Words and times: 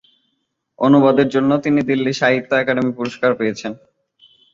অনুবাদের 0.79 1.27
জন্য 1.29 1.51
তিনি 1.65 1.79
দিল্লি 1.89 2.13
সাহিত্য 2.13 2.51
একাডেমি 2.55 2.91
পুরস্কার 2.97 3.31
পেয়েছেন। 3.39 3.71